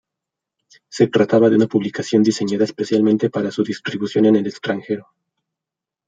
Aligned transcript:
Se 0.89 1.05
trataba 1.09 1.47
de 1.51 1.57
una 1.57 1.67
publicación 1.67 2.23
diseñada 2.23 2.63
especialmente 2.63 3.29
para 3.29 3.51
su 3.51 3.63
distribución 3.63 4.25
en 4.25 4.37
el 4.37 4.47
extranjero. 4.47 5.05